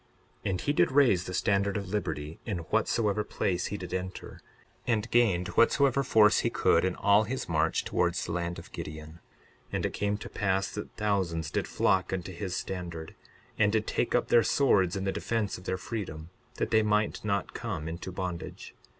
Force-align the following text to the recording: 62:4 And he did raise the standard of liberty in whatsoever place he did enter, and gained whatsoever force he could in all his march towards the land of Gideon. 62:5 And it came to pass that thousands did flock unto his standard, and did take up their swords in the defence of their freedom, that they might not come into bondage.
62:4 0.45 0.49
And 0.49 0.61
he 0.61 0.73
did 0.73 0.91
raise 0.91 1.23
the 1.25 1.33
standard 1.35 1.77
of 1.77 1.89
liberty 1.89 2.39
in 2.43 2.57
whatsoever 2.73 3.23
place 3.23 3.67
he 3.67 3.77
did 3.77 3.93
enter, 3.93 4.41
and 4.87 5.07
gained 5.11 5.49
whatsoever 5.49 6.01
force 6.01 6.39
he 6.39 6.49
could 6.49 6.83
in 6.83 6.95
all 6.95 7.25
his 7.25 7.47
march 7.47 7.85
towards 7.85 8.25
the 8.25 8.31
land 8.31 8.57
of 8.57 8.71
Gideon. 8.71 9.19
62:5 9.67 9.73
And 9.73 9.85
it 9.85 9.93
came 9.93 10.17
to 10.17 10.27
pass 10.27 10.71
that 10.71 10.91
thousands 10.97 11.51
did 11.51 11.67
flock 11.67 12.11
unto 12.11 12.33
his 12.33 12.55
standard, 12.55 13.13
and 13.59 13.71
did 13.71 13.85
take 13.85 14.15
up 14.15 14.29
their 14.29 14.41
swords 14.41 14.95
in 14.95 15.03
the 15.03 15.11
defence 15.11 15.59
of 15.59 15.65
their 15.65 15.77
freedom, 15.77 16.31
that 16.55 16.71
they 16.71 16.81
might 16.81 17.23
not 17.23 17.53
come 17.53 17.87
into 17.87 18.11
bondage. 18.11 18.73